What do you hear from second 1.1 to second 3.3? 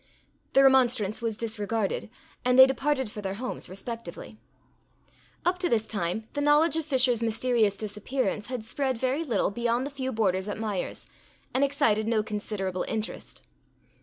was disregarded, and they departed for